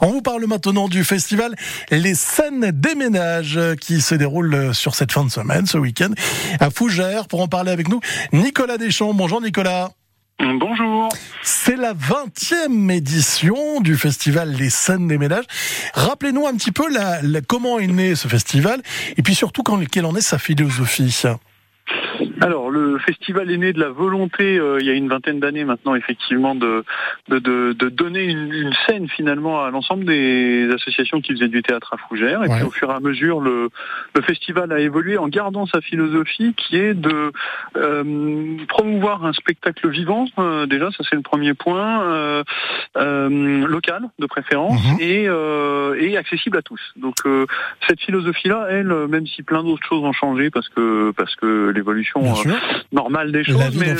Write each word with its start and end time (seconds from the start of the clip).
On 0.00 0.12
vous 0.12 0.22
parle 0.22 0.44
maintenant 0.46 0.88
du 0.88 1.04
festival 1.04 1.54
Les 1.90 2.14
Scènes 2.14 2.70
des 2.72 2.94
Ménages 2.94 3.58
qui 3.80 4.00
se 4.00 4.14
déroule 4.14 4.74
sur 4.74 4.94
cette 4.94 5.12
fin 5.12 5.24
de 5.24 5.30
semaine, 5.30 5.66
ce 5.66 5.78
week-end, 5.78 6.10
à 6.60 6.70
Fougères. 6.70 7.26
Pour 7.26 7.40
en 7.40 7.48
parler 7.48 7.72
avec 7.72 7.88
nous, 7.88 8.00
Nicolas 8.32 8.78
Deschamps. 8.78 9.14
Bonjour 9.14 9.40
Nicolas. 9.40 9.90
Bonjour. 10.38 11.08
C'est 11.42 11.76
la 11.76 11.94
20e 11.94 12.92
édition 12.92 13.80
du 13.80 13.96
festival 13.96 14.52
Les 14.52 14.70
Scènes 14.70 15.08
des 15.08 15.18
Ménages. 15.18 15.46
Rappelez-nous 15.94 16.46
un 16.46 16.54
petit 16.54 16.70
peu 16.70 16.88
la, 16.92 17.20
comment 17.40 17.80
est 17.80 17.88
né 17.88 18.14
ce 18.14 18.28
festival 18.28 18.80
et 19.16 19.22
puis 19.22 19.34
surtout 19.34 19.64
quand, 19.64 19.84
quelle 19.88 20.06
en 20.06 20.14
est 20.14 20.20
sa 20.20 20.38
philosophie? 20.38 21.22
Alors, 22.40 22.70
le 22.70 22.98
festival 22.98 23.50
est 23.50 23.56
né 23.56 23.72
de 23.72 23.80
la 23.80 23.88
volonté, 23.88 24.58
euh, 24.58 24.78
il 24.80 24.86
y 24.86 24.90
a 24.90 24.94
une 24.94 25.08
vingtaine 25.08 25.40
d'années 25.40 25.64
maintenant, 25.64 25.94
effectivement, 25.94 26.54
de, 26.54 26.84
de, 27.28 27.38
de, 27.38 27.88
donner 27.88 28.24
une, 28.24 28.52
une, 28.52 28.72
scène 28.86 29.08
finalement 29.08 29.64
à 29.64 29.70
l'ensemble 29.70 30.04
des 30.04 30.68
associations 30.72 31.20
qui 31.20 31.32
faisaient 31.32 31.48
du 31.48 31.62
théâtre 31.62 31.94
à 31.94 31.96
Fougères. 31.96 32.42
Et 32.44 32.48
puis, 32.48 32.62
au 32.62 32.70
fur 32.70 32.90
et 32.90 32.94
à 32.94 33.00
mesure, 33.00 33.40
le, 33.40 33.70
le, 34.14 34.22
festival 34.22 34.72
a 34.72 34.80
évolué 34.80 35.16
en 35.16 35.28
gardant 35.28 35.66
sa 35.66 35.80
philosophie 35.80 36.54
qui 36.54 36.76
est 36.76 36.94
de 36.94 37.32
euh, 37.76 38.56
promouvoir 38.68 39.24
un 39.24 39.32
spectacle 39.32 39.88
vivant. 39.88 40.26
Euh, 40.38 40.66
déjà, 40.66 40.90
ça 40.90 41.04
c'est 41.08 41.16
le 41.16 41.22
premier 41.22 41.54
point, 41.54 42.44
local 42.96 44.08
de 44.18 44.26
préférence 44.26 44.82
mhm. 44.92 45.00
et, 45.00 45.28
et 46.04 46.16
accessible 46.16 46.56
à 46.56 46.62
tous. 46.62 46.80
Donc, 46.96 47.16
cette 47.86 48.00
philosophie-là, 48.00 48.66
elle, 48.70 48.92
même 49.08 49.26
si 49.26 49.42
plein 49.42 49.62
d'autres 49.62 49.86
choses 49.86 50.04
ont 50.04 50.12
changé 50.12 50.50
parce 50.50 50.68
que 50.68 51.12
parce 51.16 51.34
que 51.36 51.70
l'évolution 51.70 52.07
euh, 52.16 52.52
normale 52.92 53.32
des 53.32 53.44
choses. 53.44 53.76
mais 53.78 53.94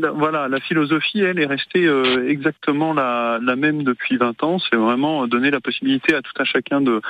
la, 0.00 0.10
voilà, 0.10 0.48
la 0.48 0.60
philosophie, 0.60 1.20
elle, 1.20 1.38
est 1.38 1.46
restée 1.46 1.86
euh, 1.86 2.28
exactement 2.28 2.92
la, 2.92 3.38
la, 3.42 3.56
même 3.56 3.82
depuis 3.82 4.16
20 4.16 4.42
ans. 4.44 4.58
C'est 4.58 4.76
vraiment 4.76 5.26
donner 5.26 5.50
la 5.50 5.60
possibilité 5.60 6.14
à 6.14 6.22
tout 6.22 6.32
un 6.38 6.44
chacun 6.44 6.80
de 6.80 7.00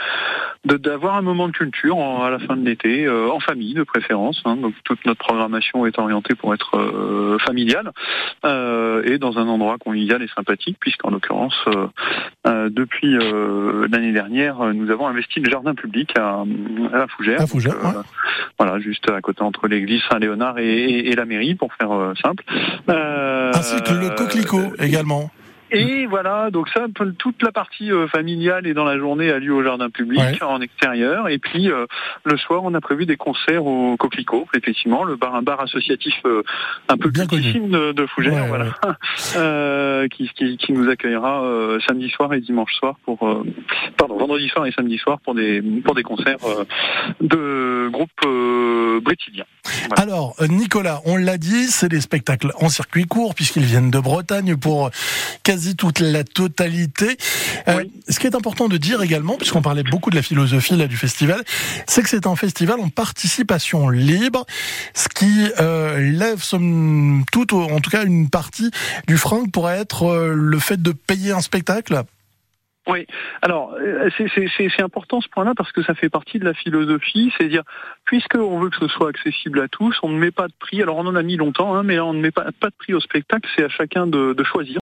d'avoir 0.64 1.16
un 1.16 1.22
moment 1.22 1.48
de 1.48 1.52
culture 1.52 1.98
à 1.98 2.30
la 2.30 2.38
fin 2.38 2.56
de 2.56 2.64
l'été, 2.64 3.06
euh, 3.06 3.30
en 3.30 3.40
famille 3.40 3.74
de 3.74 3.82
préférence. 3.82 4.42
Hein. 4.44 4.56
donc 4.56 4.74
toute 4.84 5.04
notre 5.06 5.20
programmation 5.20 5.86
est 5.86 5.98
orientée 5.98 6.34
pour 6.34 6.54
être 6.54 7.38
familiale 7.44 7.92
et 8.44 9.18
dans 9.18 9.38
un 9.38 9.48
endroit 9.48 9.78
convivial 9.78 10.22
et 10.22 10.28
sympathique, 10.28 10.76
puisqu'en 10.80 11.10
l'occurrence, 11.10 11.56
depuis 12.44 13.18
l'année 13.90 14.12
dernière, 14.12 14.72
nous 14.74 14.90
avons 14.90 15.06
investi 15.06 15.40
le 15.40 15.50
jardin 15.50 15.74
public 15.74 16.12
à, 16.18 16.44
à 16.92 17.06
Fougère. 17.08 17.40
À 17.40 17.46
Fougère 17.46 17.76
Voilà, 18.58 18.78
juste 18.78 19.10
à 19.10 19.20
côté 19.20 19.42
entre 19.42 19.68
l'église 19.68 20.02
Saint-Léonard 20.10 20.58
et, 20.58 21.14
la 21.14 21.24
mairie, 21.24 21.54
pour 21.54 21.72
faire 21.74 21.92
euh, 21.92 22.14
simple. 22.22 22.44
Euh, 22.88 23.52
Ainsi 23.54 23.76
que 23.82 23.92
le 23.92 24.10
coquelicot 24.10 24.74
également. 24.78 25.30
Et 25.72 26.06
voilà, 26.06 26.50
donc 26.50 26.68
ça, 26.70 26.86
toute 27.18 27.42
la 27.42 27.52
partie 27.52 27.92
euh, 27.92 28.08
familiale 28.08 28.66
et 28.66 28.74
dans 28.74 28.84
la 28.84 28.98
journée 28.98 29.30
a 29.30 29.38
lieu 29.38 29.54
au 29.54 29.62
jardin 29.62 29.88
public, 29.90 30.20
en 30.42 30.60
extérieur. 30.60 31.28
Et 31.28 31.38
puis 31.38 31.70
euh, 31.70 31.86
le 32.24 32.36
soir, 32.36 32.62
on 32.64 32.74
a 32.74 32.80
prévu 32.80 33.06
des 33.06 33.16
concerts 33.16 33.64
au 33.64 33.96
Coquelicot, 33.96 34.48
effectivement, 34.54 35.04
le 35.04 35.16
bar, 35.16 35.34
un 35.34 35.42
bar 35.42 35.60
associatif 35.60 36.14
euh, 36.24 36.42
un 36.88 36.96
peu 36.96 37.10
bien 37.10 37.26
de, 37.26 37.92
de 37.92 38.06
Fougères, 38.06 38.46
voilà, 38.46 38.66
qui, 40.08 40.28
qui, 40.30 40.56
qui, 40.56 40.72
nous 40.72 40.88
accueillera 40.88 41.78
samedi 41.86 42.10
soir 42.10 42.32
et 42.34 42.40
dimanche 42.40 42.74
soir 42.74 42.96
pour, 43.04 43.18
pardon, 43.96 44.16
vendredi 44.16 44.48
soir 44.48 44.66
et 44.66 44.72
samedi 44.72 44.98
soir 44.98 45.20
pour 45.20 45.34
des 45.34 45.62
pour 45.84 45.94
des 45.94 46.02
concerts 46.02 46.38
de 47.20 47.88
groupes 47.90 48.10
Alors, 49.96 50.36
Nicolas, 50.48 51.02
on 51.04 51.16
l'a 51.16 51.38
dit, 51.38 51.68
c'est 51.68 51.88
des 51.88 52.00
spectacles 52.00 52.52
en 52.60 52.68
circuit 52.68 53.06
court 53.06 53.34
puisqu'ils 53.34 53.64
viennent 53.64 53.90
de 53.90 53.98
Bretagne 53.98 54.56
pour 54.56 54.90
quasi 55.42 55.76
toute 55.76 56.00
la 56.00 56.24
totalité. 56.24 57.16
Euh, 57.68 57.84
ce 58.08 58.18
qui 58.18 58.26
est 58.26 58.34
important 58.34 58.68
de 58.68 58.76
dire 58.76 59.02
également, 59.02 59.36
puisqu'on 59.36 59.62
parlait 59.62 59.82
beaucoup 59.82 60.10
de 60.10 60.16
la 60.16 60.22
philosophie 60.22 60.76
là 60.76 60.86
du 60.86 60.96
festival, 60.96 61.42
c'est 61.86 62.02
que 62.02 62.08
c'est 62.08 62.26
un 62.26 62.36
festival 62.36 62.80
en 62.80 62.88
participation 62.88 63.88
libre, 63.88 64.44
ce 64.94 65.08
qui 65.08 65.50
euh, 65.60 65.98
lève 65.98 66.42
somme 66.42 67.24
toute, 67.32 67.52
en 67.52 67.80
tout 67.80 67.90
cas 67.90 68.04
une 68.04 68.28
partie 68.30 68.70
du 69.06 69.16
franc 69.16 69.44
pourrait 69.46 69.78
être 69.78 70.04
euh, 70.04 70.34
le 70.34 70.58
fait 70.58 70.80
de 70.80 70.92
payer 70.92 71.32
un 71.32 71.40
spectacle. 71.40 72.04
Oui, 72.88 73.06
alors 73.42 73.76
c'est 74.16 74.82
important 74.82 75.20
ce 75.20 75.28
point-là 75.28 75.52
parce 75.54 75.70
que 75.70 75.82
ça 75.82 75.94
fait 75.94 76.08
partie 76.08 76.38
de 76.38 76.44
la 76.44 76.54
philosophie, 76.54 77.32
c'est-à-dire 77.36 77.62
puisqu'on 78.04 78.58
veut 78.58 78.70
que 78.70 78.78
ce 78.78 78.88
soit 78.88 79.10
accessible 79.10 79.60
à 79.60 79.68
tous, 79.68 79.98
on 80.02 80.08
ne 80.08 80.18
met 80.18 80.30
pas 80.30 80.48
de 80.48 80.54
prix. 80.58 80.82
Alors 80.82 80.96
on 80.96 81.06
en 81.06 81.14
a 81.14 81.22
mis 81.22 81.36
longtemps, 81.36 81.76
hein, 81.76 81.82
mais 81.82 82.00
on 82.00 82.14
ne 82.14 82.20
met 82.20 82.30
pas 82.30 82.44
de 82.44 82.74
prix 82.78 82.94
au 82.94 83.00
spectacle, 83.00 83.48
c'est 83.54 83.64
à 83.64 83.68
chacun 83.68 84.06
de 84.06 84.44
choisir. 84.44 84.78